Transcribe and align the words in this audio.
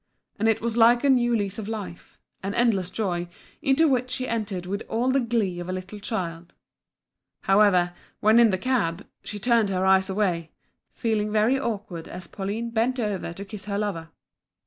and 0.39 0.49
it 0.49 0.61
was 0.61 0.75
like 0.75 1.03
a 1.03 1.09
new 1.11 1.35
lease 1.35 1.59
of 1.59 1.67
life, 1.67 2.17
an 2.41 2.55
endless 2.55 2.89
joy, 2.89 3.27
into 3.61 3.87
which 3.87 4.09
she 4.09 4.27
entered 4.27 4.65
with 4.65 4.81
all 4.89 5.11
the 5.11 5.19
glee 5.19 5.59
of 5.59 5.69
a 5.69 5.71
little 5.71 5.99
child. 5.99 6.53
However, 7.41 7.93
when 8.19 8.39
in 8.39 8.49
the 8.49 8.57
cab, 8.57 9.05
she 9.23 9.37
turned 9.37 9.69
her 9.69 9.85
eyes 9.85 10.09
away, 10.09 10.49
feeling 10.91 11.31
very 11.31 11.59
awkward 11.59 12.07
as 12.07 12.25
Pauline 12.25 12.71
bent 12.71 12.99
over 12.99 13.31
to 13.31 13.45
kiss 13.45 13.65
her 13.65 13.77
lover. 13.77 14.09